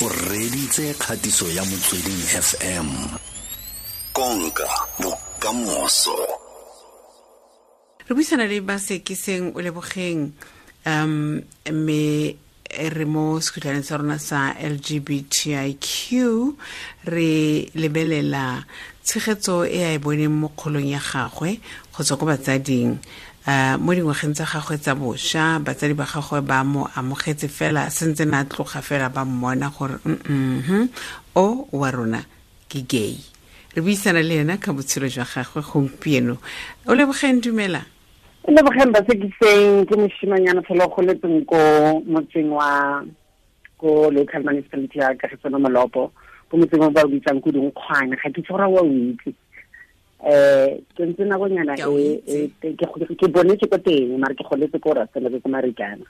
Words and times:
o 0.00 0.08
reditse 0.08 0.94
kgatiso 0.94 1.50
ya 1.50 1.64
motsweding 1.64 2.22
fm 2.22 2.86
konka 4.12 4.68
bokamoso. 5.02 6.14
Re 8.06 8.14
buisana 8.14 8.46
le 8.46 8.60
basekiseng 8.60 9.50
o 9.56 9.60
lebogeng 9.60 10.30
um 10.86 11.42
mme 11.66 12.36
re 12.68 13.04
mo 13.04 13.40
sekhutlhaneng 13.42 13.82
sa 13.82 13.98
rona 13.98 14.18
sa 14.22 14.54
lgbtiq 14.54 15.82
re 17.10 17.66
lebelela 17.74 18.62
tshegetso 19.02 19.66
e 19.66 19.82
a 19.82 19.96
e 19.96 19.98
boneng 19.98 20.30
mo 20.30 20.54
kgolong 20.54 20.86
ya 20.86 21.02
gagwe 21.02 21.58
go 21.90 22.00
tswa 22.04 22.20
ko 22.20 22.24
batsading 22.28 23.02
uh, 23.48 23.76
mo 23.80 23.94
dingwageng 23.96 24.36
tsa 24.36 24.44
gagwe 24.44 24.76
tsa 24.76 24.94
bošwa 24.94 25.64
batsadi 25.64 25.94
ba 25.96 26.04
gagwe 26.04 26.40
ba 26.44 26.64
mo 26.64 26.84
amogetse 26.94 27.48
fela 27.48 27.88
sentse 27.90 28.24
na 28.28 28.44
tloga 28.44 28.82
fela 28.84 29.08
ba 29.08 29.24
mmona 29.24 29.72
gore 29.72 29.96
mm 30.04 30.88
o 31.34 31.68
wa 31.72 31.90
rona 31.90 32.20
ke 32.68 32.84
gay. 32.84 33.16
Re 33.74 33.80
buisana 33.80 34.20
le 34.22 34.44
ena 34.44 34.58
ka 34.58 34.72
botshelo 34.72 35.08
jwa 35.08 35.24
gagwe 35.24 35.62
gompieno. 35.62 36.36
O 36.86 36.92
lebogeng 36.92 37.40
dumela? 37.40 37.80
E 38.44 38.52
lebogeng 38.52 38.92
ba 38.92 39.00
sekiseng 39.08 39.86
ke 39.88 39.94
moshimanyana 39.96 40.60
fela 40.68 40.88
go 40.88 41.00
letseng 41.02 41.46
ko 41.48 41.58
motseng 42.04 42.52
wa 42.52 43.00
ko 43.78 44.10
local 44.10 44.42
municipality 44.44 44.98
ya 44.98 45.14
kagetsano 45.14 45.56
molopo 45.56 46.12
ko 46.50 46.56
motseng 46.56 46.82
o 46.84 46.90
ba 46.90 47.06
o 47.06 47.08
bitsang 47.08 47.40
ko 47.40 47.48
dinkgwane 47.54 48.18
ga 48.18 48.28
ke 48.28 48.40
itse 48.42 48.52
gore 48.52 48.66
wa 48.68 48.82
o 48.82 48.90
itse 48.90 49.32
um 50.18 50.68
ke 50.94 51.02
ntse 51.06 51.22
nakonyana 51.24 51.74
ke 51.78 53.26
bonetse 53.30 53.66
ko 53.70 53.78
teng 53.78 54.18
mare 54.18 54.34
ke 54.34 54.42
goletse 54.42 54.78
ko 54.82 54.94
raselebe 54.94 55.38
ko 55.42 55.48
marikana. 55.48 56.06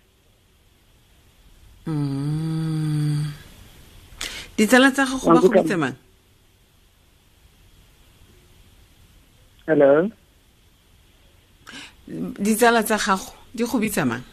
Ditsala 4.57 4.91
tsa 4.91 5.05
gago 5.05 5.29
ba 5.33 5.41
go 5.41 5.48
bitse 5.48 5.77
mang? 5.77 5.97
Hello? 9.69 10.09
Ditsala 12.41 12.83
tsa 12.83 12.97
gago 12.97 13.33
di 13.55 13.62
go 13.64 13.79
bitsa 13.79 14.05
mang? 14.09 14.25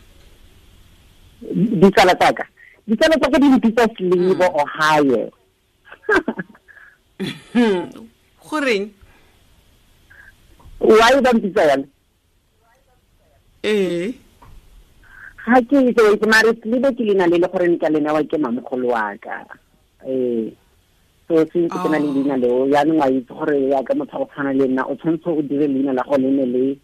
Ditsala 1.51 2.15
tsaka 2.15 2.47
ditsala 2.87 3.17
tsaka 3.17 3.37
di 3.41 3.47
mpitsa 3.49 3.85
slibo 3.97 4.45
ohio 4.45 5.29
goreng 8.45 8.93
why 10.79 11.21
ba 11.21 11.33
mpitsa 11.33 11.63
yalo 11.63 11.85
ee 13.63 14.13
ga 15.45 15.61
ke 15.61 15.75
itse 15.89 16.01
wa 16.01 16.13
itse 16.13 16.27
mare 16.27 16.49
slibo 16.61 16.89
ke 16.91 17.03
leina 17.03 17.27
le 17.27 17.37
le 17.37 17.47
gore 17.47 17.67
nka 17.67 17.89
le 17.89 17.99
newa 17.99 18.23
ke 18.23 18.37
mamogolo 18.37 18.87
wa 18.93 19.13
ka. 19.17 19.45
Ee 20.07 20.53
so 21.27 21.45
since 21.53 21.73
ke 21.73 21.87
na 21.89 21.99
le 21.99 22.09
leina 22.13 22.37
leo. 22.37 22.65
Yaanong 22.69 22.99
wa 22.99 23.09
itse 23.09 23.33
gore 23.33 23.57
yaka 23.69 23.93
motho 23.95 24.17
go 24.17 24.25
tshwana 24.33 24.53
le 24.53 24.67
nna 24.67 24.85
o 24.89 24.95
tshwanetse 24.95 25.29
o 25.29 25.41
dire 25.41 25.67
leina 25.67 25.93
la 25.93 26.03
go 26.03 26.17
le 26.17 26.29
ne 26.29 26.45
le 26.45 26.77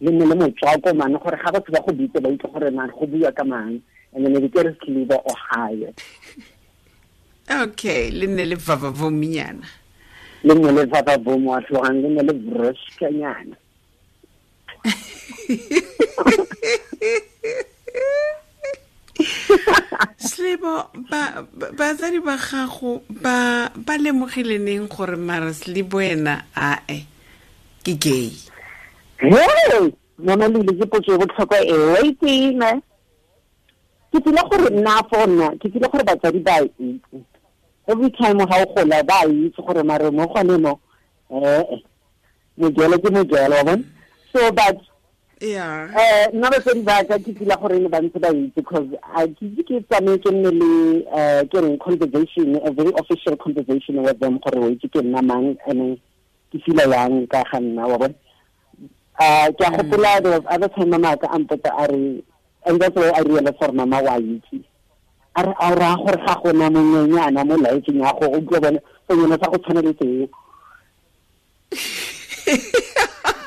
le 0.00 0.10
nne 0.10 0.24
le 0.26 0.34
motswako 0.34 0.94
mane 0.94 1.18
gore 1.18 1.38
ga 1.38 1.52
batho 1.52 1.72
ba 1.72 1.80
go 1.86 1.92
bitse 1.92 2.18
ba 2.20 2.28
itse 2.30 2.46
gore 2.50 2.70
man 2.70 2.90
go 2.90 3.06
bua 3.06 3.32
ka 3.32 3.44
mang 3.44 3.80
and 4.14 4.24
then 4.24 4.40
be 4.40 4.48
kere 4.48 4.74
slibo 4.82 5.18
ohio 5.26 5.90
okay 7.50 8.10
le 8.10 8.26
nne 8.26 8.44
le 8.46 8.56
vava 8.56 8.90
vominyana 8.90 9.66
le 10.44 10.52
nne 10.54 10.70
le 10.72 10.82
vava 10.86 11.16
vomo 11.18 11.50
wa 11.52 11.60
tlogang 11.66 11.98
le 12.02 12.08
nne 12.08 12.22
le 12.22 12.32
vroskanyana 12.32 13.56
slebo 20.18 20.72
batsadi 21.78 22.20
ba 22.20 22.36
gago 22.36 23.02
ba 23.10 23.68
ba 23.74 23.94
lemogile 23.98 24.58
neng 24.58 24.86
gore 24.88 25.16
mara 25.16 25.52
slebo 25.52 25.98
ena 26.00 26.44
ae 26.54 27.06
ke 27.84 27.92
gay? 27.98 28.30
Hey! 29.18 29.90
Mona 30.18 30.48
lele 30.48 30.72
ke 30.78 30.86
potso 30.90 31.14
e 31.14 31.18
botlhokwa 31.18 31.58
e 31.62 31.74
wa 31.74 32.00
itsene 32.02 32.70
ke 34.10 34.18
tsile 34.22 34.42
gore 34.50 34.70
nna 34.70 35.02
for 35.10 35.26
nna 35.26 35.48
ke 35.62 35.70
tsile 35.70 35.86
gore 35.90 36.04
batsadi 36.04 36.40
ba 36.42 36.58
itse 36.62 37.18
every 37.88 38.10
time 38.10 38.38
ga 38.38 38.62
o 38.62 38.66
gola 38.74 39.02
ba 39.02 39.24
itse 39.26 39.60
gore 39.66 39.82
mare 39.82 40.10
mo 40.10 40.26
gone 40.28 40.56
mo 40.60 40.78
ee 41.32 41.80
mogelo 42.58 42.98
ke 43.00 43.08
mogelo 43.10 43.56
wa 43.56 43.64
bone 43.64 43.84
so 44.32 44.52
but 44.52 44.76
yeah. 45.40 45.88
eh 45.96 46.28
nna 46.32 46.50
batsadi 46.52 46.82
ba 46.84 47.04
ka 47.08 47.16
ke 47.18 47.32
tsile 47.32 47.56
gore 47.56 47.78
ne 47.80 47.88
ba 47.88 48.00
ntse 48.04 48.18
ba 48.20 48.28
itse 48.28 48.52
because 48.60 48.92
ke 48.92 49.40
itse 49.40 49.62
ke 49.64 49.80
tsamaye 49.88 50.18
ke 50.20 50.30
nne 50.30 50.50
le 50.60 50.70
eh 51.16 51.42
ke 51.48 51.56
reng 51.64 51.78
conversation 51.80 52.60
a 52.60 52.70
very 52.76 52.92
official 53.00 53.36
conversation 53.40 54.02
with 54.04 54.20
them 54.20 54.36
gore 54.44 54.60
wa 54.60 54.68
itse 54.68 54.84
ke 54.92 55.00
nna 55.00 55.24
mang 55.24 55.56
and 55.66 55.96
ke 56.52 56.60
feel 56.64 56.76
yang 56.92 57.24
ka 57.26 57.40
ga 57.52 57.58
nna 57.60 57.88
wa 57.88 57.96
bone 58.04 58.14
uh 59.18 59.48
ke 59.56 59.64
a 59.64 59.70
gopola 59.80 60.20
there 60.22 60.36
was 60.36 60.44
other 60.52 60.68
time 60.76 60.90
mama 60.92 61.16
ka 61.16 61.28
ampota 61.32 61.72
a 61.72 61.88
re 61.88 62.20
and 62.68 62.76
that's 62.80 62.92
why 62.96 63.08
I 63.16 63.24
realized 63.24 63.56
for 63.56 63.72
mama 63.72 64.02
wa 64.04 64.20
itse 64.20 64.60
a 65.36 65.42
re 65.74 65.84
a 65.84 65.96
gore 65.96 66.16
ga 66.26 66.34
gona 66.42 66.70
monyenyana 66.70 67.44
mo 67.44 67.56
laetseng 67.56 68.00
ya 68.00 68.12
go 68.12 68.26
o 68.32 68.40
tlo 68.40 68.60
bone 68.60 68.80
senyana 69.08 69.38
sa 69.38 69.50
go 69.50 69.58
tshwana 69.58 69.82
le 69.82 69.92
teng. 69.94 70.28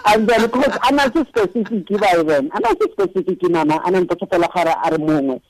And 0.06 0.28
then 0.28 0.42
because 0.42 0.78
I'm 0.82 0.96
not 0.96 1.14
so 1.14 1.24
specific 1.24 1.88
by 2.00 2.24
then 2.24 2.50
I'm 2.54 2.62
not 2.62 2.78
so 2.82 2.88
specific 2.92 3.42
mama 3.50 3.82
ana 3.86 4.02
ntse 4.02 4.16
tota 4.16 4.26
fela 4.28 4.48
gara 4.54 4.76
a 4.84 4.92
re 4.92 4.98
mongwe. 4.98 5.42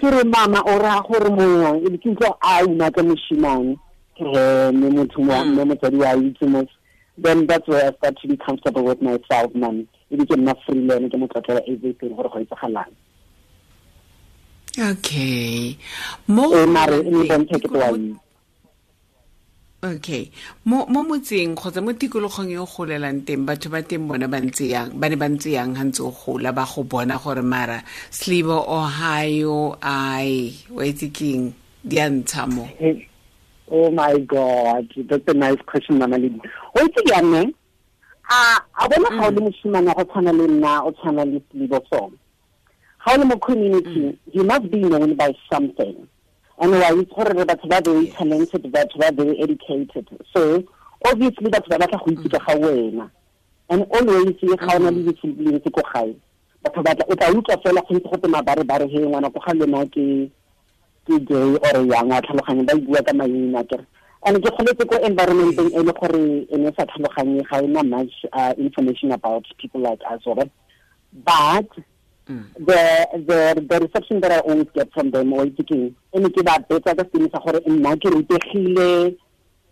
Ke 0.00 0.10
re 0.10 0.24
mama 0.24 0.62
o 0.66 0.78
ra 0.78 1.02
gore 1.02 1.30
mongwe 1.30 1.94
e 1.94 1.98
ke 1.98 2.14
tlo 2.16 2.36
a 2.42 2.64
una 2.64 2.90
ka 2.90 3.02
moshimane 3.02 3.78
ke 4.16 4.24
me 4.72 4.90
motho 4.90 5.22
mo 5.22 5.44
mo 5.44 5.64
motsadi 5.64 5.96
wa 5.96 6.14
itse 6.16 6.46
mo. 6.48 6.66
Then 7.16 7.46
that's 7.46 7.66
where 7.66 7.86
I 7.86 7.92
start 7.96 8.18
to 8.22 8.28
be 8.28 8.36
comfortable 8.36 8.84
with 8.84 9.02
myself 9.02 9.54
man 9.54 9.86
e 10.10 10.16
ke 10.16 10.36
nna 10.36 10.54
freelance 10.64 11.12
ke 11.12 11.16
motlotlela 11.16 11.62
everything 11.68 12.14
gore 12.16 12.28
go 12.28 12.40
itsagalang 12.40 12.92
okay. 14.78 15.76
Mo 16.28 16.54
e 16.54 16.66
mare 16.66 16.98
e 17.02 17.10
bontsha 17.10 17.58
ke 17.58 17.68
twa 17.68 17.90
okay. 19.82 20.30
Mo 20.64 20.86
mo 20.86 21.02
motseng 21.02 21.54
kgotsa 21.58 21.82
mo 21.82 21.92
tikologong 21.92 22.50
e 22.54 22.58
o 22.58 22.66
golelang 22.66 23.26
teng 23.26 23.46
batho 23.46 23.70
ba 23.70 23.82
teng 23.82 24.06
bona 24.06 24.26
ba 24.30 24.38
ntse 24.38 24.70
yang 24.70 24.94
ba 24.94 25.08
ne 25.10 25.16
ba 25.16 25.28
ntse 25.28 25.54
yang 25.54 25.74
ga 25.74 25.82
ntse 25.84 26.02
o 26.02 26.10
gola 26.10 26.52
ba 26.52 26.64
go 26.66 26.82
bona 26.82 27.18
gore 27.18 27.42
mara 27.42 27.82
slibo 28.10 28.58
ohio 28.66 29.78
ai 29.82 30.54
wa 30.70 30.82
itse 30.86 31.10
keng? 31.10 31.54
Di 31.82 31.98
a 31.98 32.06
ntsha 32.10 32.46
mo. 32.46 32.66
Oh 33.70 33.90
my 33.90 34.16
god 34.24 34.88
that's 35.08 35.28
a 35.28 35.34
nice 35.34 35.60
question 35.66 35.98
mama 35.98 36.16
ledi 36.16 36.40
o 36.74 36.78
itse 36.80 37.00
ke 37.04 37.12
yanne 37.12 37.52
a 38.30 38.58
a 38.80 38.88
bona 38.88 39.10
ga 39.12 39.28
o 39.28 39.30
le 39.30 39.40
moshimane 39.44 39.92
go 39.94 40.04
tshwana 40.04 40.32
le 40.32 40.46
nna 40.48 40.84
o 40.84 40.90
tshwana 40.92 41.24
le 41.24 41.40
slibo 41.50 41.80
song 41.90 42.12
ga 43.08 43.16
le 43.16 43.38
community 43.38 44.18
you 44.32 44.44
must 44.44 44.70
be 44.70 44.80
known 44.80 45.14
by 45.16 45.32
something. 45.50 46.06
And 46.60 46.72
wa 46.72 46.90
itse 46.92 47.14
gore 47.14 47.32
re 47.32 47.44
batho 47.44 47.68
ba 47.68 47.80
very 47.80 48.08
talented 48.08 48.62
batho 48.64 48.98
ba 49.00 49.12
very 49.12 49.40
educated. 49.40 50.08
So 50.34 50.62
obviously 51.06 51.48
that's 51.50 51.68
ba 51.68 51.78
batla 51.78 52.04
go 52.04 52.12
itse 52.12 52.28
ka 52.30 52.38
ga 52.38 52.54
wena. 52.60 53.10
And 53.70 53.86
always 53.90 54.36
ga 54.40 54.76
o 54.76 54.78
na 54.78 54.90
le 54.90 55.02
di-siblings 55.08 55.64
ko 55.72 55.82
gae 55.92 56.14
batho 56.64 56.84
batla 56.84 57.08
o 57.08 57.14
tla 57.14 57.32
utlwa 57.32 57.62
fela 57.64 57.80
go 57.88 57.94
ntse 57.94 58.10
go 58.10 58.16
te 58.16 58.28
mabare-bare 58.28 58.86
he 58.88 58.98
ngwana 59.00 59.32
ko 59.32 59.40
ga 59.40 59.54
lena 59.54 59.86
ke 59.86 60.30
ke 61.06 61.18
gay 61.24 61.56
or 61.56 61.84
yang? 61.88 62.08
Wa 62.08 62.20
tlhaloganye 62.20 62.66
ba 62.66 62.76
bua 62.76 63.02
ka 63.02 63.12
maina 63.14 63.64
and 64.26 64.42
ke 64.42 64.50
goletse 64.50 64.84
ko 64.84 64.96
environmenteng 65.00 65.70
e 65.72 65.80
le 65.80 65.92
gore 65.96 66.44
e 66.44 66.56
ne 66.58 66.72
sa 66.76 66.84
tlhaloganye 66.84 67.42
ga 67.48 67.62
ena 67.64 67.82
much 67.82 68.12
uh, 68.32 68.52
information 68.58 69.12
about 69.12 69.46
people 69.56 69.80
like 69.80 70.00
us 70.10 70.20
right? 70.26 70.50
but 71.24 71.68
Mm. 72.28 72.44
the 72.58 73.08
the 73.26 73.66
the 73.68 73.80
reception 73.80 74.20
that 74.20 74.30
I 74.32 74.40
always 74.40 74.68
get 74.74 74.92
from 74.92 75.10
them 75.10 75.32
itse 75.32 75.64
keng 75.64 75.94
e 76.12 76.18
ne 76.20 76.28
ke 76.28 76.42
ba 76.44 76.58
betsa 76.68 76.92
ka 76.92 77.04
sengwe 77.08 77.30
sa 77.32 77.40
gore 77.40 77.60
nna 77.64 77.96
ke 77.96 78.12
rutegile 78.12 79.16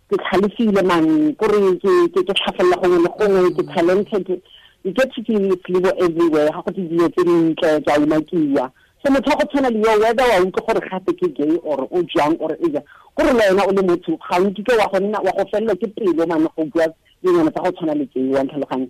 ke 0.09 0.17
tlhalefile 0.17 0.81
man 0.81 1.35
kore 1.37 1.77
ke 1.77 2.23
tlhagelela 2.25 2.81
gongwe 2.81 2.99
le 3.05 3.09
gongwe 3.19 3.53
ke 3.53 3.63
talented 3.75 4.41
you 4.83 4.91
get 4.91 5.13
to 5.13 5.21
see 5.27 5.37
live 5.37 5.93
everywhere 6.01 6.49
ga 6.49 6.61
go 6.65 6.71
te 6.71 6.81
dilo 6.81 7.09
tse 7.13 7.23
dintle 7.29 7.77
ke 7.85 7.91
a 7.93 7.99
umakiwa 8.01 8.65
so 9.05 9.11
motho 9.13 9.37
go 9.37 9.45
tshwana 9.45 9.69
le 9.69 9.79
yo 9.85 9.99
whether 10.01 10.25
wa 10.25 10.41
utlwe 10.41 10.65
gore 10.65 10.81
gape 10.89 11.13
ke 11.21 11.27
gay 11.37 11.55
or 11.61 11.87
o 11.91 12.03
jang 12.15 12.37
or 12.39 12.57
e 12.57 12.71
jang 12.73 12.85
kore 13.13 13.33
le 13.37 13.51
wena 13.53 13.69
o 13.69 13.71
le 13.71 13.81
motho 13.91 14.17
ga 14.17 14.41
o 14.41 14.49
nkike 14.49 14.73
wa 14.81 14.89
go 14.89 14.99
nna 14.99 15.21
wa 15.21 15.31
go 15.37 15.45
felelwa 15.53 15.75
ke 15.75 15.87
pelo 15.93 16.25
mane 16.25 16.49
go 16.57 16.65
bua 16.65 16.89
dingwana 17.21 17.51
tsa 17.51 17.61
go 17.61 17.71
tshwana 17.71 17.93
le 17.93 18.09
wa 18.33 18.87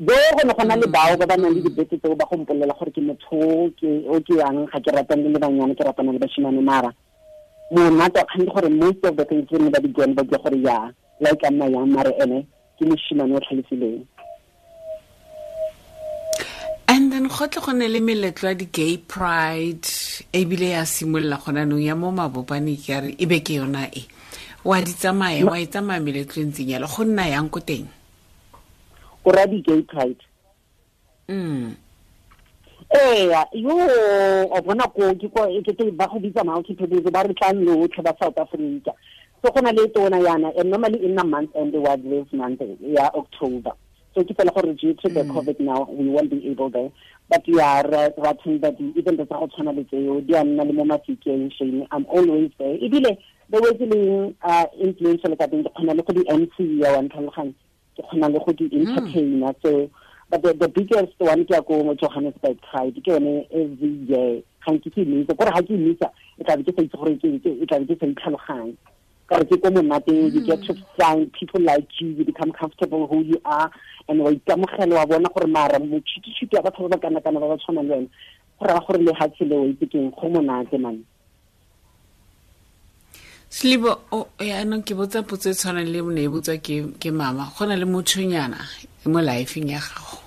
bo 0.00 0.14
go 0.32 0.42
ne 0.48 0.54
go 0.56 0.64
na 0.64 0.76
le 0.76 0.86
bao 0.86 1.16
ba 1.16 1.26
ba 1.26 1.36
nang 1.36 1.52
le 1.52 1.60
dibete 1.60 2.00
tseo 2.00 2.16
ba 2.16 2.24
go 2.24 2.36
mpolelela 2.40 2.72
gore 2.72 2.88
ke 2.90 3.00
motho 3.04 3.36
o 3.36 4.20
ke 4.24 4.32
yang 4.32 4.64
ga 4.72 4.80
ke 4.80 4.90
ratang 4.96 5.28
le 5.28 5.36
banyane 5.38 5.76
ke 5.76 5.84
ratana 5.84 6.12
le 6.12 6.18
bashimane 6.18 6.62
mara 6.64 6.88
monate 7.70 8.24
kgang 8.24 8.48
ke 8.48 8.52
gore 8.54 8.70
most 8.72 9.04
of 9.04 9.12
the 9.20 9.24
things 9.28 9.44
ne 9.52 9.68
ba 9.68 9.76
di 9.78 9.92
gen 9.92 10.14
ba 10.16 10.24
ke 10.24 10.40
gore 10.40 10.56
ya 10.56 10.88
like 11.20 11.44
a 11.44 11.50
nna 11.52 11.68
yang 11.68 11.92
mare 11.92 12.16
ene 12.16 12.48
ke 12.80 12.88
moshimane 12.88 13.36
o 13.36 13.40
tlhalefileng 13.44 14.00
and 16.88 17.12
then 17.12 17.28
go 17.28 17.44
tle 17.44 17.60
go 17.60 17.72
ne 17.76 17.84
le 17.92 18.00
meletlo 18.00 18.48
ya 18.48 18.56
di-gay 18.56 18.96
pride 19.04 19.84
ebile 20.32 20.80
ya 20.80 20.88
simolola 20.88 21.36
gonanong 21.36 21.84
ya 21.84 21.92
mo 21.92 22.08
mabopane 22.08 22.72
ke 22.80 23.04
re 23.04 23.12
e 23.20 23.26
be 23.28 23.44
ke 23.44 23.60
yona 23.60 23.84
e. 23.92 24.08
Wa 24.64 24.80
di 24.80 24.92
tsamaya 24.96 25.44
wa 25.44 25.60
e 25.60 25.68
tsamaya 25.68 26.00
meletlo 26.00 26.40
e 26.40 26.48
ntseng 26.48 26.72
yalo 26.72 26.88
go 26.88 27.04
nna 27.04 27.28
yang 27.36 27.52
ko 27.52 27.60
teng 27.60 27.99
o 29.24 29.30
ra 29.30 29.46
di-gay 29.46 29.82
pride 29.82 30.22
mm. 31.28 31.74
Eya 32.90 33.46
yo 33.54 33.70
o 34.50 34.60
bona 34.62 34.82
ko 34.90 35.14
ke 35.14 35.30
ko 35.30 35.46
ke 35.62 35.72
te 35.78 35.90
ba 35.94 36.08
go 36.10 36.18
bitsa 36.18 36.42
multiples 36.44 37.06
ba 37.12 37.22
re 37.22 37.34
tlang 37.34 37.62
lotlhe 37.62 38.02
ba 38.02 38.16
south 38.20 38.36
africa. 38.36 38.90
So 39.44 39.52
go 39.52 39.60
na 39.60 39.70
le 39.70 39.86
tona 39.94 40.18
yana 40.18 40.50
and 40.58 40.70
normally 40.70 41.04
in 41.04 41.16
a 41.16 41.22
month 41.22 41.54
and 41.54 41.72
was 41.72 42.00
this 42.02 42.26
month 42.32 42.60
ya 42.82 43.08
october. 43.14 43.70
So 44.12 44.24
ke 44.24 44.34
fela 44.34 44.52
gore 44.52 44.74
due 44.74 44.94
to 44.94 45.08
the 45.08 45.22
Mm. 45.22 45.30
covid 45.30 45.60
now 45.60 45.86
we 45.88 46.08
won't 46.08 46.30
be 46.30 46.48
able 46.48 46.68
there. 46.68 46.90
But 47.28 47.46
we 47.46 47.60
are 47.60 47.86
uh, 47.86 48.10
ratting 48.18 48.58
that 48.58 48.74
even 48.80 49.16
the 49.16 49.24
go 49.24 49.46
tshwana 49.46 49.70
le 49.76 49.84
tseo 49.84 50.26
di 50.26 50.34
a 50.34 50.42
nna 50.42 50.66
le 50.66 50.72
mo 50.72 50.84
mafikeng 50.84 51.52
shane 51.56 51.86
i'm 51.92 52.06
always 52.06 52.50
there. 52.58 52.76
Ebile 52.76 53.16
the 53.50 53.60
way 53.60 53.70
ke 53.78 53.86
leng 53.86 54.34
uh, 54.42 54.66
influential 54.82 55.36
ka 55.36 55.46
teng 55.46 55.62
ke 55.62 55.70
kgona 55.78 55.94
le 55.94 56.02
go 56.02 56.12
di-mc 56.12 56.58
ya 56.82 56.96
one 56.96 57.08
tlhaloganye 57.08 57.54
ke 58.00 58.06
kgona 58.08 58.32
le 58.32 58.38
go 58.40 58.52
di-entertainer 58.52 59.52
so 59.62 59.90
but 60.30 60.42
the, 60.42 60.54
the 60.54 60.68
biggest 60.68 61.12
one 61.18 61.44
ke 61.44 61.54
ya 61.54 61.60
ko 61.60 61.84
mo 61.84 61.94
johannesburg 61.94 62.56
pride 62.70 62.96
ke 62.96 63.06
yone 63.12 63.44
every 63.52 63.92
year 64.08 64.40
ga 64.64 64.72
nke 64.72 64.88
ke 64.94 65.04
emisa 65.04 65.36
kore 65.36 65.52
ga 65.52 65.62
ke 65.62 65.76
emisa 65.76 66.08
e 66.38 66.44
tlabe 66.44 66.64
ke 66.64 66.72
sa 66.76 66.82
itse 66.86 66.96
gore 66.96 67.14
ke 67.18 67.28
e 67.28 67.66
tlabe 67.66 67.86
ke 67.90 67.98
sa 68.00 68.06
itlhaloganye 68.06 68.76
kare 69.30 69.44
ke 69.46 69.56
ko 69.62 69.70
monateng 69.70 70.32
you 70.34 70.42
get 70.46 70.62
to 70.66 70.74
find 70.98 71.32
people 71.38 71.62
like 71.62 71.86
you 72.00 72.08
you 72.18 72.24
become 72.24 72.50
comfortable 72.52 73.06
who 73.06 73.22
you 73.22 73.40
are 73.44 73.70
and 74.08 74.20
wa 74.20 74.30
ikamogela 74.30 74.94
wa 75.02 75.06
bona 75.06 75.28
gore 75.34 75.46
mara 75.46 75.78
motšhitšhiti 75.78 76.56
ya 76.56 76.62
batho 76.62 76.88
ba 76.88 76.96
ba 76.96 76.98
kana-kana 76.98 77.40
ba 77.40 77.48
ba 77.54 77.56
tshwanang 77.58 77.86
le 77.86 77.94
wena 77.94 78.08
go 78.58 78.66
raya 78.66 78.80
gore 78.86 78.98
lehatshe 78.98 79.44
le 79.46 79.56
wa 79.56 79.66
itse 79.66 79.86
keng 79.86 80.10
go 80.10 80.28
monate 80.28 80.78
man 80.78 81.04
selibo 83.50 83.92
o- 84.16 84.28
yaanong 84.38 84.84
ke 84.86 84.94
botsa 84.98 85.20
potso 85.28 85.50
e 85.50 85.54
tshwanang 85.58 85.90
le 85.92 86.00
ne 86.14 86.22
e 86.24 86.28
botswa 86.32 86.56
ke 87.02 87.10
mama. 87.12 87.44
Go 87.56 87.64
na 87.66 87.74
le 87.76 87.84
mothonyana 87.84 88.58
mo 89.06 89.18
lifeng 89.20 89.68
ya 89.70 89.80
gago. 89.80 90.18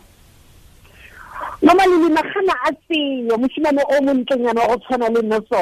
Normally 1.61 1.97
le 2.03 2.09
nagana 2.17 2.53
a 2.67 2.71
seyo 2.87 3.35
mosimane 3.41 3.81
o 3.93 3.95
montlenyana 4.05 4.61
wa 4.67 4.75
go 4.75 4.77
tshwana 4.83 5.07
le 5.13 5.21
noso. 5.21 5.61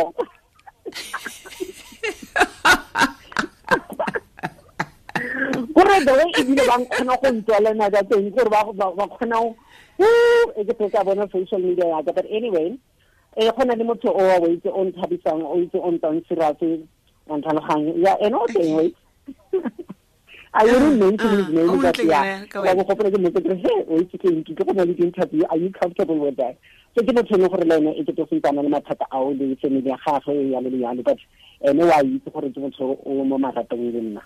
Kore 5.75 5.99
the 6.05 6.13
way 6.13 6.31
ebile 6.39 6.63
ba 6.67 6.77
nkgona 6.79 7.15
go 7.21 7.29
ntwelena 7.31 7.91
ka 7.93 8.01
teng 8.09 8.29
gore 8.33 8.49
ba 8.49 8.63
kgona 9.07 9.37
go 9.97 10.07
e 10.57 10.63
ke 10.65 10.73
tloka 10.77 11.03
bona 11.05 11.27
social 11.31 11.59
media 11.59 11.85
yaka 11.85 12.13
but 12.13 12.25
anyway 12.31 12.73
e 13.37 13.49
go 13.51 13.63
na 13.63 13.73
le 13.75 13.83
motho 13.83 14.09
o 14.09 14.23
wa 14.41 14.47
itse 14.49 14.69
o 14.69 14.83
nthabisang 14.85 15.43
o 15.45 15.55
itse 15.61 15.77
o 15.77 15.91
ntang 15.91 16.21
serate 16.27 16.81
wa 17.27 17.37
ntlhaloganye 17.37 17.91
ya 18.01 18.13
ene 18.25 18.35
o 18.35 18.45
teng 18.47 18.75
wait 18.75 18.95
I 20.53 20.65
wouldn't 20.65 20.99
mention 20.99 21.31
his 21.31 22.11
Ah, 22.11 22.43
ka 22.49 22.59
go 22.59 22.83
gopola 22.83 23.07
ke 23.07 23.17
motse 23.23 23.39
ke 23.39 23.47
re, 23.47 23.55
"Hey, 23.55 23.79
wait, 23.87 24.11
ke 24.11 24.27
eng, 24.27 24.43
ke 24.43 24.59
go 24.59 24.73
na 24.75 24.83
le 24.83 24.93
di-interview. 24.93 25.45
Are 25.49 25.55
you 25.55 25.71
comfortable 25.71 26.19
with 26.19 26.35
that?" 26.35 26.57
So 26.93 26.99
ke 27.03 27.11
motho 27.15 27.39
e 27.39 27.47
gore 27.47 27.63
le 27.63 27.75
ene 27.79 27.91
e 27.95 28.03
ke 28.03 28.11
to 28.15 28.25
sentsana 28.27 28.59
le 28.61 28.67
mathata 28.67 29.07
ao 29.15 29.31
le 29.31 29.55
family 29.55 29.87
ya 29.87 29.95
gagwe 30.03 30.51
yalo 30.51 30.67
le 30.69 30.77
yalo 30.83 31.01
but 31.03 31.19
ene 31.63 31.83
wa 31.87 32.03
itse 32.03 32.27
gore 32.33 32.51
ke 32.51 32.59
motho 32.59 32.99
o 33.05 33.23
mo 33.23 33.37
maratong 33.39 33.93
le 33.95 34.01
nna 34.01 34.21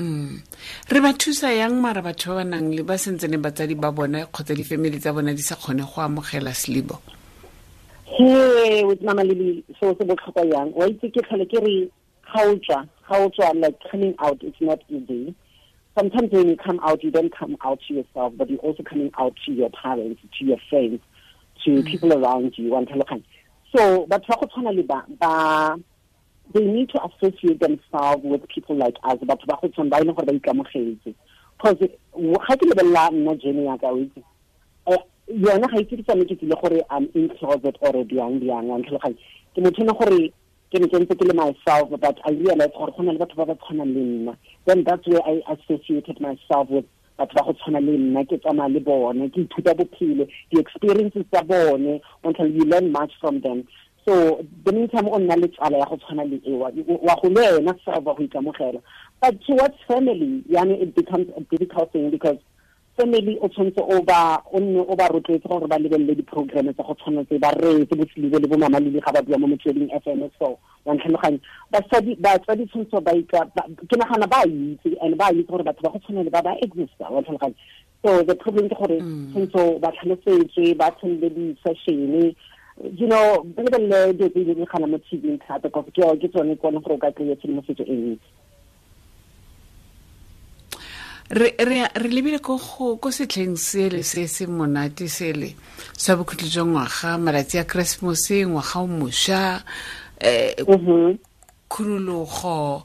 Mm. 0.00 0.40
re 0.88 1.00
ba 1.00 1.12
thusa 1.12 1.52
yang 1.52 1.76
mara 1.76 2.00
batho 2.00 2.32
ba 2.32 2.40
ba 2.40 2.44
nang 2.48 2.72
le 2.72 2.80
ba 2.82 2.96
sentsene 2.96 3.36
batsadi 3.36 3.76
ba 3.76 3.92
bona 3.92 4.24
kgotsa 4.24 4.56
di-family 4.56 4.96
tsa 4.96 5.12
bona 5.12 5.34
di 5.36 5.42
sa 5.44 5.60
kgone 5.60 5.84
go 5.84 6.00
amogela 6.00 6.56
selibo 6.56 6.96
he 8.16 8.84
with 8.84 9.02
mama 9.02 9.24
lily 9.24 9.64
so 9.80 9.94
se 9.98 10.04
botlhokwa 10.04 10.44
yang 10.52 10.72
wa 10.74 10.86
itse 10.86 11.10
ke 11.10 11.22
tlhole 11.26 11.46
ke 11.46 11.60
re 11.66 11.74
ga 12.32 12.42
o 12.42 12.56
tswa 12.56 12.88
ga 13.08 13.18
o 13.24 13.28
tswa 13.30 13.54
like 13.60 13.78
coming 13.90 14.14
out 14.18 14.42
it's 14.42 14.60
not 14.60 14.80
easy. 14.88 15.34
Sometimes 15.98 16.32
when 16.32 16.48
you 16.48 16.56
come 16.56 16.80
out 16.82 17.02
you 17.04 17.10
don't 17.10 17.34
come 17.36 17.56
out 17.64 17.80
to 17.86 17.94
yourself 17.94 18.32
but 18.36 18.50
you're 18.50 18.60
also 18.60 18.82
coming 18.82 19.10
out 19.18 19.34
to 19.44 19.52
your 19.52 19.70
parents 19.70 20.20
to 20.38 20.44
your 20.44 20.58
friends 20.68 21.00
to 21.64 21.70
mm. 21.70 21.86
people 21.86 22.12
around 22.12 22.52
you 22.56 22.72
wa 22.72 22.80
ntlhaloganya 22.80 23.22
so 23.76 24.06
batho 24.06 24.28
ba 24.28 24.36
go 24.40 24.46
tshwana 24.46 24.74
le 24.74 24.82
ba 24.82 25.04
ba 25.20 25.78
they 26.52 26.64
need 26.64 26.88
to 26.88 26.98
associate 27.04 27.60
themselves 27.60 28.24
with 28.24 28.46
people 28.48 28.76
like 28.76 28.96
us 29.04 29.18
batho 29.18 29.46
ba 29.46 29.58
go 29.62 29.68
tshwana 29.68 29.90
ba 29.90 30.00
e 30.00 30.04
leng 30.04 30.16
gore 30.16 30.26
ba 30.26 30.32
ikamogetse. 30.32 31.14
Because 31.56 31.78
ga 31.78 32.56
ke 32.56 32.64
lebelela 32.66 33.10
nna 33.12 33.34
journey 33.40 33.66
ya 33.66 33.76
ka 33.76 33.88
o 33.88 33.98
itse 33.98 34.24
yona 35.34 35.68
ga 35.68 35.80
itse 35.80 35.96
ke 35.96 36.02
tsame 36.02 36.24
ke 36.24 36.36
tlile 36.36 36.56
gore 36.62 36.82
um, 36.90 37.04
i'm 37.04 37.08
in 37.14 37.28
closet 37.38 37.76
or 37.80 37.92
bjang 38.04 38.40
bjang 38.40 38.66
wa 38.68 38.78
ntlhaloganye 38.78 39.16
ke 39.54 39.60
motho 39.60 39.82
ene 39.82 39.92
gore 39.92 40.32
ke 40.70 40.78
ne 40.78 40.86
ke 40.86 40.98
ntse 41.02 41.14
ke 41.18 41.26
le 41.26 41.34
myself 41.34 41.90
but 42.02 42.18
i 42.24 42.30
realize 42.30 42.70
gore 42.78 42.92
go 42.96 43.02
na 43.02 43.12
le 43.12 43.18
batho 43.18 43.34
ba 43.34 43.46
ba 43.46 43.54
tshwanang 43.58 43.92
le 43.94 44.02
nna. 44.06 44.36
Then 44.66 44.84
that's 44.84 45.06
where 45.06 45.22
i 45.26 45.42
associated 45.54 46.20
myself 46.20 46.70
with 46.70 46.84
batho 47.18 47.34
ba 47.34 47.42
go 47.42 47.52
tshwana 47.58 47.80
le 47.82 47.98
nna. 47.98 48.24
Ke 48.30 48.38
tsamaya 48.38 48.74
le 48.74 48.80
bone 48.80 49.28
ke 49.34 49.42
ithuta 49.42 49.74
bophelo 49.74 50.28
di-experiences 50.52 51.26
tsa 51.32 51.42
bone 51.42 52.00
until 52.22 52.46
you 52.46 52.64
learn 52.70 52.92
much 52.92 53.10
from 53.20 53.40
them. 53.40 53.66
So 54.06 54.46
the 54.64 54.72
meantime 54.72 55.08
o 55.08 55.18
nna 55.18 55.40
le 55.42 55.48
tsala 55.48 55.78
ya 55.78 55.90
go 55.90 55.96
tshwana 55.96 56.30
le 56.30 56.38
ewa 56.46 56.70
wa 57.02 57.16
go 57.20 57.28
le 57.28 57.58
wena 57.58 57.74
self 57.84 58.04
wa 58.04 58.14
go 58.14 58.22
ikamogela. 58.22 58.80
But 59.20 59.42
towards 59.42 59.74
family 59.88 60.44
yani 60.48 60.80
it 60.82 60.94
becomes 60.94 61.26
a 61.36 61.40
difficult 61.50 61.92
thing 61.92 62.10
because 62.10 62.38
family 63.00 63.38
o 63.40 63.48
tshwanetse 63.48 63.80
o 63.80 64.02
ba 64.02 64.42
o 64.52 64.60
nne 64.60 64.84
o 64.84 64.94
ba 64.96 65.08
rotloetse 65.08 65.48
gore 65.48 65.66
ba 65.66 65.78
lebelele 65.78 66.14
di-program 66.14 66.68
tsa 66.74 66.82
go 66.84 66.94
tshwana 66.94 67.24
tse 67.24 67.38
ba 67.40 67.50
reetse 67.56 67.96
botlhile 67.96 68.38
le 68.38 68.46
bo 68.46 68.58
mama 68.58 68.80
lele 68.80 69.00
ga 69.00 69.12
ba 69.12 69.22
bua 69.22 69.38
mo 69.38 69.46
motsweding 69.48 69.88
f 69.88 70.06
m 70.06 70.28
so 70.38 70.58
wa 70.84 70.94
ntlhaloganya 70.94 71.38
basadi 71.72 72.14
batsadi 72.20 72.66
tshwanetse 72.66 73.00
ba 73.00 73.12
ba- 73.56 73.68
ke 73.88 73.96
nagana 73.96 74.26
ba 74.28 74.44
itse 74.44 74.92
and 75.00 75.16
ba 75.16 75.32
itse 75.32 75.48
gore 75.48 75.64
batho 75.64 75.80
ba 75.82 75.90
go 75.90 75.98
tshwana 75.98 76.24
le 76.24 76.30
ba 76.30 76.42
ba 76.42 76.52
exista 76.60 77.08
wa 77.08 77.20
ntlhaloganya. 77.24 77.56
So 78.04 78.22
the 78.22 78.34
problem 78.36 78.68
ke 78.68 78.76
gore 78.76 79.00
mm. 79.00 79.32
tshwanetse 79.32 79.80
ba 79.80 79.88
tlhalosetswe 79.96 80.76
ba 80.76 80.92
tshwanele 80.92 81.30
di-session 81.32 82.36
you 82.96 83.06
know 83.08 83.44
ba 83.56 83.62
lebelele 83.62 84.12
dilo 84.12 84.28
tse 84.28 84.44
di 84.44 84.54
diragala 84.54 84.86
mo 84.86 84.98
tv 85.08 85.38
thata 85.46 85.68
because 85.68 86.18
ke 86.20 86.28
tsone 86.28 86.56
kone 86.56 86.80
gore 86.80 86.94
o 86.94 86.98
ka 86.98 87.10
kry-a 87.12 87.36
tshedimosetso 87.36 87.84
e 87.84 87.92
ntsi 87.92 88.28
re 91.30 91.54
lebile 92.10 92.38
ko 92.42 93.08
setlheng 93.10 93.56
sele 93.56 94.02
se 94.02 94.26
se 94.26 94.46
monate 94.46 95.08
sele 95.08 95.54
sa 95.96 96.16
bokhutlo 96.16 96.48
jwa 96.48 96.64
ngwaga 96.66 97.18
malatsi 97.18 97.58
a 97.58 97.64
christmas 97.64 98.30
ngwaga 98.30 98.80
o 98.80 98.86
mošwa 98.86 99.62
um 100.66 101.18
khurologo 101.70 102.84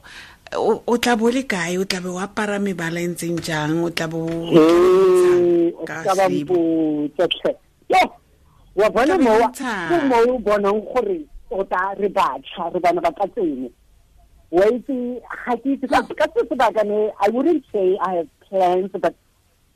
o 0.54 0.82
o 0.86 0.96
tla 0.98 1.16
bo 1.16 1.30
le 1.30 1.42
kae? 1.42 1.78
O 1.78 1.84
tla 1.84 2.00
be 2.00 2.08
o 2.08 2.18
apara 2.18 2.58
mebala 2.58 3.00
e 3.00 3.08
ntseng 3.08 3.40
jang? 3.42 3.82
O 3.82 3.90
tla. 3.90 4.06
Yo, 7.88 8.02
wa 8.74 8.88
bona 8.90 9.16
Ka 9.50 9.88
ke 9.90 9.96
mo 10.06 10.16
o 10.34 10.38
bonang 10.38 10.80
gore 10.86 11.26
o 11.50 11.64
ta 11.64 11.94
re 11.98 12.08
batšha 12.08 12.72
re 12.74 12.80
bana 12.80 13.00
ba 13.00 13.10
ka 13.12 13.26
tsene. 13.34 13.70
Wa 14.50 14.64
itse 14.70 15.20
ga 15.22 15.54
ke 15.58 15.74
itse 15.74 15.86
ka 15.90 16.02
ka 16.02 16.26
se 16.34 16.46
sebaka 16.48 16.82
ne 16.86 17.10
i 17.20 17.28
wouldn't 17.30 17.64
say 17.72 17.98
i 18.02 18.14
have 18.22 18.30
plans 18.48 18.90
but 18.92 19.14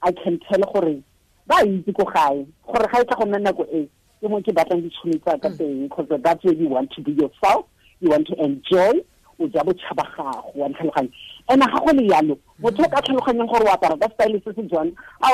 i 0.02 0.12
can 0.12 0.38
tell 0.48 0.64
gore 0.72 1.02
ba 1.50 1.64
itse 1.66 1.92
ko 1.92 2.04
gae. 2.04 2.46
Gore 2.66 2.86
ga 2.92 3.00
e 3.00 3.04
tla 3.04 3.16
go 3.18 3.24
nna 3.26 3.38
nako 3.38 3.66
e 3.74 3.88
ke 4.20 4.28
mo 4.28 4.40
ke 4.40 4.52
batlang 4.54 4.82
ditšhomi 4.86 5.18
tsa 5.24 5.38
ka 5.42 5.48
teng 5.58 5.74
mm. 5.74 5.88
because 5.88 6.22
that's 6.22 6.44
where 6.44 6.54
you 6.54 6.68
want 6.68 6.90
to 6.92 7.00
be 7.02 7.12
yourself 7.12 7.66
you 8.00 8.10
want 8.10 8.26
to 8.26 8.34
enjoy 8.38 8.92
o 9.40 9.48
ja 9.48 9.64
botšhaba 9.64 10.04
gago 10.14 10.52
wa 10.54 10.68
ntlhaloganya. 10.68 11.10
And 11.48 11.62
ga 11.62 11.80
go 11.80 11.92
le 11.92 12.04
yalo 12.06 12.38
motho 12.62 12.84
o 12.84 12.88
ka 12.88 13.00
tlhaloganyang 13.02 13.48
gore 13.50 13.66
o 13.66 13.72
apara 13.72 13.96
ka 13.98 14.08
style 14.14 14.40
se 14.44 14.52
se 14.54 14.62
jwang 14.68 14.92
a 15.22 15.28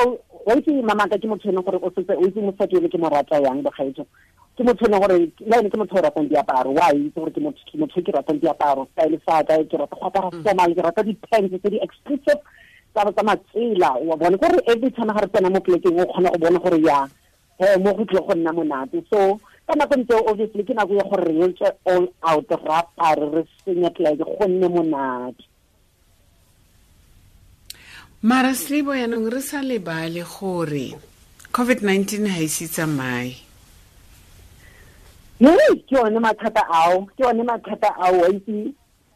wa 0.46 0.54
itse 0.56 0.72
mamaka 0.82 1.18
ke 1.18 1.26
motho 1.28 1.48
e 1.48 1.52
leng 1.52 1.64
gore 1.64 1.78
o 1.82 1.90
setse 1.90 2.14
o 2.16 2.24
itse 2.26 2.40
mosadi 2.40 2.76
ele 2.76 2.88
ke 2.88 2.98
mo 2.98 3.08
rata 3.10 3.42
yang 3.42 3.62
bagaetso 3.62 4.06
ke 4.56 4.62
motho 4.64 4.86
e 4.86 4.88
leng 4.88 5.00
gore 5.02 5.18
le 5.18 5.56
ene 5.58 5.70
ke 5.70 5.76
motho 5.76 5.98
o 5.98 6.02
ratang 6.06 6.28
diaparo 6.32 6.70
wa 6.72 6.88
itse 6.94 7.18
gore 7.18 7.30
ke 7.34 7.40
motho 7.42 8.00
ke 8.02 8.12
ratang 8.14 8.40
diaparo 8.40 8.86
style 8.94 9.18
sa 9.26 9.42
ka 9.42 9.58
ke 9.58 9.76
rata 9.76 9.96
go 9.98 10.06
apara 10.06 10.30
mm. 10.30 10.42
formal 10.46 10.70
ke 10.74 10.82
rata 10.86 11.02
di-pants 11.02 11.52
tse 11.58 11.70
di-exclusive 11.70 12.40
tsa 12.96 13.12
tsa 13.12 13.22
matsela. 13.22 13.90
Wa 14.00 14.16
bone 14.16 14.36
gore 14.40 14.56
every 14.66 14.90
time 14.90 15.12
ga 15.12 15.20
re 15.20 15.28
tsena 15.28 15.52
mo 15.52 15.60
plekeng 15.60 16.00
o 16.00 16.06
kgona 16.08 16.32
go 16.32 16.38
bona 16.40 16.58
gore 16.58 16.80
ya 16.80 17.04
mo 17.78 17.92
go 17.92 18.04
go 18.04 18.34
nna 18.34 18.52
monate. 18.56 19.04
So 19.12 19.36
ka 19.68 19.74
nako 19.76 20.00
ntse 20.00 20.14
obviously 20.24 20.64
ke 20.64 20.72
nako 20.72 20.96
ya 20.96 21.04
gore 21.04 21.28
re 21.28 21.52
all 21.84 22.08
out 22.24 22.48
re 22.48 22.72
apare 22.80 23.26
re 23.34 23.42
senye 23.64 23.90
pleke 23.92 24.24
go 24.24 24.46
nne 24.48 24.68
monate. 24.68 25.44
Mara 28.22 28.56
selebo 28.56 28.96
yaanong 28.96 29.28
re 29.28 29.40
sa 29.44 29.60
lebale 29.60 30.24
gore 30.24 30.96
covid-19 31.52 32.24
ga 32.24 32.40
ise 32.40 32.64
tsamaye. 32.66 33.36
Ke 35.36 35.92
yone 35.92 36.16
mathata 36.16 36.64
ao 36.64 37.04
ke 37.12 37.20
yone 37.20 37.44
mathata 37.44 37.92
ao 38.00 38.24
wa 38.24 38.28
itse 38.32 38.72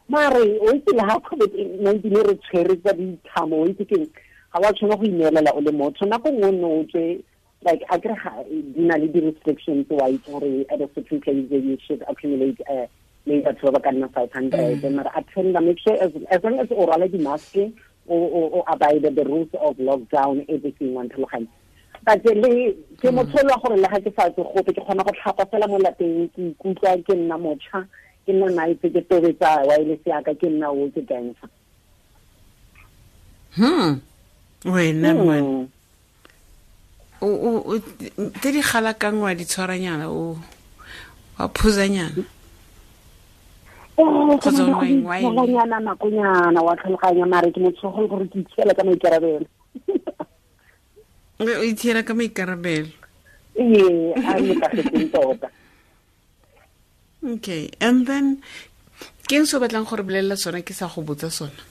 mare 0.09 0.59
o 0.59 0.73
itse 0.75 0.91
le 0.95 1.03
ha 1.03 1.17
covid-19 1.19 2.17
e 2.19 2.23
re 2.27 2.35
tshwere 2.35 2.75
tsa 2.81 2.93
dithamo 2.93 3.61
o 3.61 3.67
itse 3.67 3.85
keng 3.85 4.07
ga 4.53 4.59
wa 4.59 4.73
tshwana 4.73 4.95
go 4.95 5.05
ineelela 5.05 5.51
o 5.55 5.61
le 5.61 5.71
motho 5.71 6.05
nako 6.05 6.29
nngwe 6.29 6.47
o 6.47 6.51
nne 6.51 6.65
o 6.65 6.83
tswe 6.83 7.23
like 7.65 7.83
a 7.89 7.99
kere 7.99 8.15
di 8.49 8.81
na 8.81 8.97
le 8.97 9.07
di-restrictions 9.07 9.85
wa 9.89 10.09
itse 10.09 10.31
gore 10.31 10.65
at 10.69 10.81
a 10.81 10.89
certain 10.95 11.21
place 11.21 11.45
you 11.51 11.77
should 11.85 12.03
accumulate 12.09 12.59
uh, 12.69 12.85
maybe 13.25 13.43
batho 13.45 13.71
ba 13.71 13.71
ba 13.71 13.79
ka 13.79 13.91
nna 13.91 14.09
five 14.13 14.31
hundred 14.33 14.81
mm. 14.83 14.95
mara 14.95 15.11
attenda 15.15 15.61
make 15.61 15.79
sure 15.79 15.95
as, 16.01 16.11
as 16.31 16.43
long 16.43 16.59
as 16.59 16.67
o 16.71 16.85
rwala 16.85 17.07
di-mask 17.07 17.55
o, 18.07 18.15
o, 18.15 18.39
o 18.59 18.63
abide 18.67 19.15
the 19.15 19.23
rules 19.23 19.49
of 19.61 19.77
lockdown 19.77 20.43
everything 20.49 20.93
wa 20.93 21.03
ntlhaloganya 21.03 21.47
but 22.03 22.25
le 22.25 22.73
ke 22.97 23.09
motlholo 23.13 23.55
gore 23.61 23.77
le 23.77 23.87
ga 23.87 23.99
ke 24.01 24.11
sa 24.17 24.29
tse 24.29 24.41
gope 24.41 24.73
ke 24.73 24.81
kgona 24.81 25.05
go 25.05 25.13
tlhapa 25.13 25.45
fela 25.51 25.67
mo 25.67 25.77
lapeng 25.77 26.27
ke 26.33 26.41
ikutlwa 26.49 26.97
ke 27.05 27.13
nna 27.13 27.37
motšha 27.37 27.85
ke 28.25 28.31
nna 28.33 28.47
nice 28.49 28.87
ke 28.89 29.01
tobetsa 29.09 29.65
wireless 29.67 30.05
yaka 30.05 30.33
ke 30.35 30.47
nna 30.49 30.69
o 30.71 30.89
ke 30.93 31.01
dancer 31.01 31.49
hmm. 33.57 33.99
Wena 34.65 35.13
mwana 35.13 35.67
o 37.21 37.77
tse 38.41 38.49
di 38.51 38.61
galakang 38.61 39.21
wa 39.21 39.33
di 39.33 39.45
tshwaranyana 39.45 40.09
o 40.09 40.37
wa 41.37 41.47
phuzanyana 41.49 42.23
kgotsaanyana 43.97 45.79
nakonyana 45.79 46.61
wa 46.61 46.75
tlhaloganya 46.75 47.25
mare 47.25 47.51
ke 47.51 47.59
motshogo 47.59 48.01
le 48.01 48.07
gore 48.07 48.25
ke 48.27 48.39
itshiela 48.39 48.73
ka 48.73 48.83
maikarabelo. 48.83 49.45
O 51.39 51.63
itshiela 51.63 52.03
ka 52.03 52.13
maikarabelo? 52.13 52.89
Ee 53.55 54.13
a 54.15 54.39
nepagetseng 54.39 55.11
tota 55.11 55.47
okay 57.23 57.69
and 57.79 58.07
then 58.07 58.41
ke 59.27 59.37
eng 59.39 59.45
se 59.45 59.57
o 59.57 59.59
batlang 59.59 59.87
gore 59.89 60.03
bolelela 60.03 60.37
sona 60.37 60.61
ke 60.61 60.73
sa 60.73 60.87
go 60.87 61.01
botsa 61.01 61.31
sona 61.31 61.69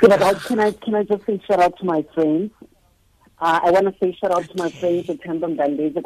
can 0.00 0.60
I, 0.60 0.72
can 0.72 0.94
I 0.94 1.04
just 1.04 1.26
say 1.26 1.40
shout 1.46 1.60
out 1.60 1.76
to 1.78 1.84
my 1.84 2.02
friends 2.14 2.50
Uh, 3.40 3.58
I 3.62 3.70
want 3.70 3.86
to 3.86 3.94
say 3.98 4.14
shout 4.20 4.32
out 4.32 4.44
to 4.44 4.56
my 4.62 4.68
friends 4.68 5.08
at 5.08 5.22
Tandem 5.22 5.56
Bandezi 5.56 6.02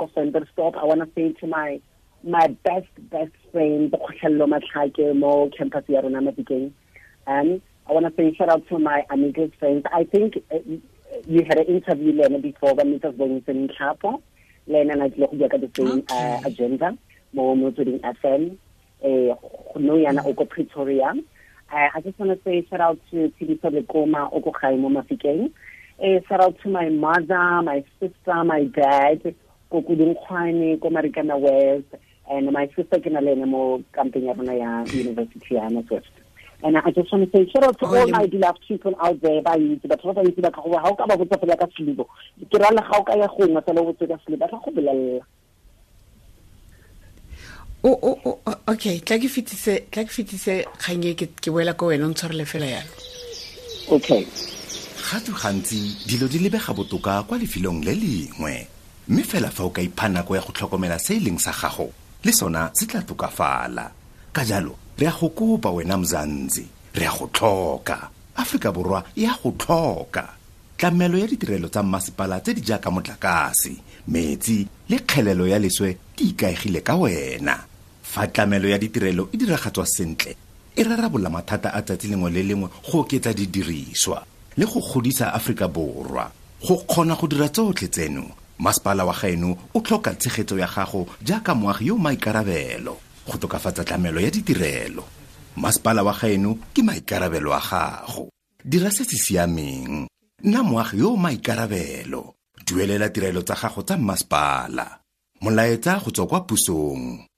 Stop. 0.53 0.77
I 0.77 0.85
want 0.85 1.01
to 1.01 1.09
say 1.17 1.33
to 1.33 1.47
my 1.49 1.81
my 2.23 2.47
best 2.63 2.87
best 3.11 3.33
friend 3.51 3.91
Kgotlhello 3.91 4.47
Matlhake 4.47 5.17
mo 5.17 5.51
campus 5.51 5.83
ya 5.89 6.01
rona 6.01 6.21
Mafikeng. 6.21 6.71
Um 7.27 7.61
I 7.89 7.93
want 7.93 8.07
to 8.07 8.13
say 8.17 8.33
shout 8.37 8.51
out 8.51 8.69
to 8.69 8.79
my 8.79 9.05
amigos 9.11 9.51
friends. 9.59 9.83
I 9.93 10.05
think 10.05 10.37
uh, 10.53 10.59
you 11.27 11.45
had 11.45 11.59
an 11.59 11.67
interview 11.67 12.13
Lena 12.13 12.39
before 12.39 12.75
when 12.75 12.95
it 12.95 13.03
was 13.03 13.17
going 13.17 13.43
to 13.43 13.53
Nchapo. 13.53 14.23
Lena 14.69 14.95
na 14.95 15.09
tlile 15.09 15.29
go 15.33 15.37
bua 15.37 15.49
ka 15.49 15.57
the 15.57 15.71
same 15.75 16.05
uh, 16.11 16.41
agenda 16.45 16.97
mo 17.35 17.55
Motsweding 17.55 18.01
FM. 18.01 18.57
Eh 19.03 19.35
no 19.77 19.95
yana 19.97 20.25
o 20.25 20.35
ko 20.35 20.45
Pretoria. 20.45 21.13
I 21.71 22.01
just 22.03 22.19
want 22.19 22.31
to 22.31 22.39
say 22.45 22.67
shout 22.71 22.81
out 22.81 22.99
to 23.11 23.33
Tshediso 23.35 23.69
Lekoma 23.71 24.33
o 24.33 24.41
ko 24.41 24.53
gae 24.53 24.77
mo 24.77 24.89
Mafikeng 24.89 25.51
eh 25.99 26.21
shout 26.29 26.41
out 26.41 26.59
to 26.61 26.69
my 26.69 26.89
mother 26.89 27.63
my 27.63 27.85
sister 28.01 28.45
my 28.45 28.65
dad 28.65 29.35
ko 29.71 29.83
Kudunkgwane 29.83 30.81
ko 30.81 30.91
marikana 30.91 31.39
west 31.39 31.87
and 32.31 32.51
my 32.53 32.67
sister 32.75 32.99
ke 32.99 33.07
na 33.13 33.21
le 33.21 33.33
ene 33.33 33.47
mo 33.47 33.83
camping 33.95 34.27
ya 34.27 34.33
rona 34.35 34.55
ya 34.55 34.85
university 34.93 35.55
ya 35.55 35.69
northwest 35.69 36.11
and 36.65 36.77
I 36.77 36.91
just 36.91 37.13
want 37.13 37.31
to 37.31 37.39
say 37.39 37.49
shout 37.51 37.63
out 37.63 37.79
to 37.79 37.87
all 37.87 38.09
my 38.09 38.27
beloved 38.27 38.61
people 38.67 38.95
out 39.01 39.21
there 39.21 39.41
ba 39.43 39.55
itse 39.55 39.87
batho 39.87 40.11
ba 40.11 40.23
ba 40.23 40.27
itse 40.27 40.43
ba 40.43 40.51
ka 40.51 40.63
go 40.63 40.77
ha 40.79 40.91
o 40.91 40.97
ka 40.97 41.07
ba 41.07 41.17
botsa 41.17 41.39
fela 41.39 41.57
ka 41.57 41.71
selibo 41.79 42.09
ke 42.51 42.59
ra 42.59 42.75
le 42.75 42.83
ga 42.83 42.99
o 42.99 43.05
ka 43.05 43.15
ya 43.15 43.29
gongwe 43.31 43.63
fela 43.63 43.81
o 43.81 43.93
botse 43.93 44.09
ka 44.11 44.19
selibo 44.27 44.43
ba 44.43 44.49
tla 44.51 44.59
go 44.59 44.71
bolelela 44.75 45.23
okay 47.85 49.01
tla 49.01 49.19
ke 49.19 49.29
fitise 49.29 49.85
tla 49.91 50.05
ke 50.05 50.11
fitise 50.11 50.65
e 50.65 51.15
ke 51.15 51.51
boela 51.51 51.75
ko 51.75 51.93
wena 51.93 52.07
o 52.07 52.09
ntshwarele 52.09 52.47
fela 52.47 52.67
yalo. 52.67 52.93
Okay 53.89 54.27
gato 55.05 55.33
gantsi 55.33 55.95
dilo 56.09 56.27
di 56.29 56.39
lebega 56.39 56.73
botoka 56.73 57.23
kwa 57.29 57.39
lefelong 57.39 57.85
le 57.85 57.95
lengwe 57.95 58.67
mme 59.09 59.23
fela 59.23 59.51
fa 59.51 59.65
o 59.65 59.71
ka 59.71 59.83
ipha 59.83 60.09
nako 60.09 60.37
ya 60.37 60.41
go 60.41 60.53
tlhokomela 60.53 60.99
se 60.99 61.17
e 61.17 61.21
leng 61.21 61.39
sa 61.39 61.53
gago 61.53 61.93
le 62.25 62.33
sona 62.33 62.71
se 62.73 62.87
tla 62.87 63.03
tokafala. 63.03 63.91
Ka 64.33 64.45
jalo 64.45 64.75
re 64.97 65.07
a 65.07 65.13
go 65.13 65.29
kopa 65.29 65.69
wena 65.71 65.99
mzanzi 66.01 66.65
re 66.95 67.05
a 67.07 67.13
go 67.13 67.29
tlhoka. 67.29 68.09
Aforika 68.37 68.73
borwa 68.73 69.05
e 69.15 69.27
a 69.27 69.37
go 69.43 69.53
tlhoka. 69.53 70.25
Tlamelo 70.79 71.19
ya 71.19 71.27
ditirelo 71.27 71.69
tsa 71.69 71.83
mmasepala 71.83 72.41
tse 72.41 72.55
di 72.55 72.61
jaaka 72.65 72.91
motlakase 72.91 73.77
metsi 74.09 74.67
le 74.89 74.99
kgelelo 74.99 75.47
ya 75.47 75.59
leswe 75.59 75.99
di 76.17 76.33
ikaegile 76.33 76.81
ka 76.81 76.97
wena 76.97 77.74
fa 78.15 78.29
tlamelo 78.29 78.69
ya 78.69 78.79
ditirelo 78.79 79.29
e 79.33 79.37
diragatswa 79.37 79.87
sentle. 79.87 80.37
E 80.77 80.83
rarabola 80.83 81.31
mathata 81.31 81.75
a 81.75 81.83
tsatsi 81.83 82.09
lengwe 82.09 82.31
le 82.31 82.43
lengwe 82.43 82.69
go 82.87 83.01
oketsa 83.01 83.35
didiriswa 83.35 84.23
le 84.57 84.65
go 84.67 84.81
godisa 84.81 85.35
Afrika 85.35 85.67
Borwa. 85.67 86.31
Go 86.63 86.77
kgona 86.87 87.17
go 87.19 87.27
dira 87.27 87.49
tsotlhe 87.49 87.89
tseno 87.89 88.31
masepala 88.59 89.05
wa 89.05 89.13
gaeno 89.13 89.59
o 89.75 89.81
tlhoka 89.81 90.15
tshegetso 90.15 90.59
ya 90.59 90.67
gago 90.67 91.07
jaaka 91.23 91.55
moagi 91.55 91.87
yo 91.87 91.99
maikarabelo 91.99 92.97
go 93.27 93.39
tokafatsa 93.39 93.85
tlamelo 93.85 94.21
ya 94.21 94.31
ditirelo. 94.31 95.03
Masepala 95.57 96.05
wa 96.05 96.15
gaeno 96.15 96.59
ke 96.73 96.83
maikarabelo 96.83 97.51
a 97.53 97.59
gago. 97.59 98.31
Dira 98.65 98.91
se 98.91 99.03
se 99.05 99.17
siameng. 99.19 100.07
Nna 100.45 100.63
moagi 100.63 100.99
yo 100.99 101.17
maikarabelo 101.17 102.35
duelela 102.67 103.09
tirelo 103.11 103.43
tsa 103.43 103.55
gago 103.55 103.83
tsa 103.83 103.99
masepala. 103.99 105.03
Molaetsa 105.41 105.99
go 105.99 106.11
tswa 106.11 106.27
kwa 106.27 106.41
pusong 106.47 107.34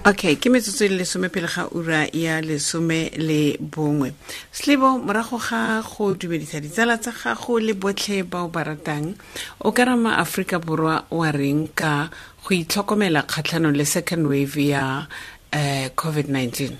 okay 0.00 0.36
ke 0.40 0.48
metsotso 0.48 0.88
le 0.88 0.96
lesome 0.96 1.28
pele 1.28 1.44
ga 1.46 1.68
ura 1.76 2.08
ya 2.16 2.40
lesome 2.40 3.12
le 3.20 3.58
bongwe 3.60 4.12
slebo 4.50 4.96
morago 4.96 5.36
ga 5.36 5.82
go 5.84 6.14
dumedisa 6.14 6.56
ditsala 6.60 6.96
tsa 6.96 7.12
gago 7.12 7.60
le 7.60 7.74
botlhe 7.76 8.24
bao 8.24 8.48
ba 8.48 8.64
ratang 8.64 9.12
o 9.60 9.72
ka 9.72 9.84
rama 9.84 10.16
aforika 10.16 10.56
borwa 10.56 11.04
wa 11.12 11.28
reng 11.30 11.68
ka 11.76 12.08
go 12.40 12.48
itlhokomela 12.48 13.28
kgatlhanong 13.28 13.76
le 13.76 13.84
second 13.84 14.24
wave 14.24 14.56
ya 14.56 15.04
uh, 15.52 15.86
covid-19 15.92 16.72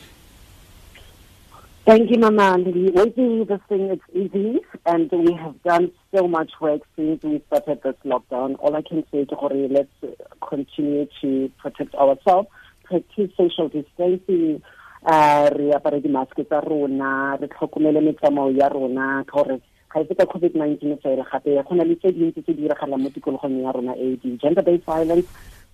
Thank 1.87 2.11
you, 2.11 2.19
Mama. 2.19 2.57
Waiting 2.59 3.47
this 3.47 3.59
thing 3.69 3.91
is 3.91 3.99
easy, 4.15 4.61
and 4.87 5.11
we 5.11 5.33
have 5.33 5.61
done 5.65 5.91
so 6.15 6.29
much 6.29 6.53
work 6.61 6.83
since 6.95 7.21
we 7.25 7.43
started 7.49 7.83
this 7.83 7.97
lockdown. 8.05 8.55
All 8.61 8.77
I 8.77 8.83
can 8.83 9.03
say 9.11 9.21
is 9.21 9.29
let's 9.33 10.17
continue 10.47 11.09
to 11.21 11.51
protect 11.59 11.95
ourselves 11.97 12.49
practice 12.91 13.31
social 13.39 13.71
distancing 13.71 14.59
uh 15.07 15.47
re 15.55 15.71
apare 15.73 16.03
di-mask 16.03 16.35
tsa 16.35 16.61
rona 16.61 17.39
re 17.41 17.47
tlhokomele 17.47 18.03
metsamao 18.03 18.51
ya 18.51 18.69
rona 18.69 19.23
ka 19.25 19.39
gore 19.39 19.63
ga 19.95 20.01
e 20.03 20.15
ka 20.15 20.27
covid-19 20.27 20.99
fela 21.03 21.25
gape 21.31 21.63
go 21.63 21.75
na 21.75 21.85
le 21.85 21.95
tse 21.97 22.13
dintsi 22.13 22.43
tse 22.43 22.53
di 22.55 22.67
diragalang 22.67 23.03
mo 23.03 23.09
tikologong 23.11 23.63
ya 23.63 23.73
rona 23.73 23.95
e 23.95 24.19
di-gender 24.23 24.63
based 24.63 24.85
violence. 24.85 25.27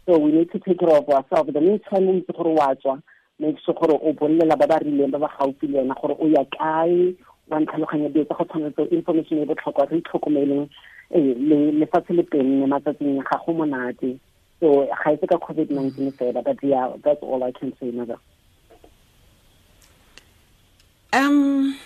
So 0.07 0.19
we 0.19 0.31
need 0.31 0.53
to 0.53 0.59
take 0.61 0.79
care 0.79 0.95
of 0.95 1.09
ourselves. 1.09 1.53
The 1.53 1.61
meantime 1.61 2.09
o 2.09 2.13
ntse 2.13 2.33
gore 2.37 2.55
wa 2.55 2.75
tswa 2.77 3.03
make 3.39 3.59
sure 3.65 3.75
gore 3.75 3.99
o 4.01 4.13
bolelela 4.13 4.57
ba 4.57 4.67
ba 4.67 4.79
rileng 4.79 5.11
ba 5.11 5.19
ba 5.19 5.29
gaufi 5.39 5.67
le 5.67 5.81
wena 5.83 5.95
gore 6.01 6.17
o 6.21 6.27
ya 6.29 6.45
kae 6.45 7.13
wa 7.51 7.61
ntlhaloganya 7.61 8.09
dilo 8.09 8.25
tsa 8.25 8.35
go 8.35 8.45
tshwanetse 8.45 8.83
information 8.95 9.43
e 9.43 9.47
botlhokwa 9.47 9.85
re 9.91 9.99
itlhokomeleng 9.99 10.69
lefatshe 11.81 12.13
le 12.15 12.23
teng 12.23 12.67
matsatsing 12.67 13.21
ga 13.21 13.37
go 13.45 13.53
monate 13.53 14.17
so 14.61 14.87
ga 14.87 15.13
e 15.13 15.27
ka 15.27 15.37
covid-19 15.37 16.13
fela 16.17 16.43
but 16.43 16.57
yeah 16.63 16.89
that's 17.05 17.23
all 17.23 17.45
i 17.45 17.53
can 17.53 17.73
say 17.81 17.91
mother. 17.91 18.19
Um 21.13 21.77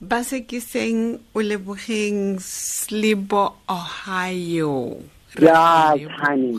ba 0.00 0.24
se 0.24 0.40
ke 0.48 0.60
seng 0.64 1.20
o 1.36 1.40
lebogeng 1.44 2.40
slebo 2.40 3.56
ohio 3.68 4.96
honey 5.36 6.56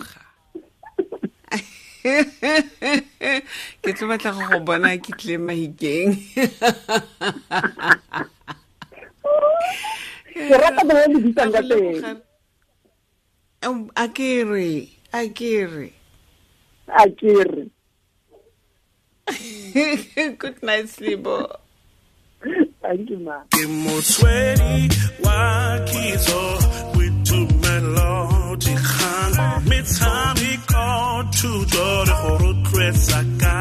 ke 3.82 3.90
tlo 3.94 4.10
batla 4.10 4.34
go 4.34 4.42
go 4.50 4.60
bona 4.66 4.98
ke 4.98 5.13
tle 5.13 5.38
mahikeng. 5.38 6.18
Ke 10.34 10.56
rata 10.58 10.82
bo 10.82 10.94
le 10.98 11.30
ka 11.38 11.62
teng. 11.62 12.01
a 13.94 14.06
ke 14.10 14.30
re 14.50 14.90
a 15.13 15.27
ke 15.30 15.65
re 15.68 15.89
a 16.88 17.03
ke 17.20 17.34
re 17.51 17.65
good 20.39 20.63
night 20.63 20.88
slibo 20.88 21.36
thank 22.82 23.10
you 23.10 23.20
ma 23.20 23.38
ke 23.56 23.63
motswedi 23.84 24.88
wa 25.25 25.39
kitso 25.91 26.41
boitumelodi 26.94 28.74
kgang 28.88 29.39
metshameko 29.70 30.88
thuto 31.36 31.88
le 32.08 32.15
go 32.22 32.32
rotloetsa 32.44 33.20
ka 33.41 33.58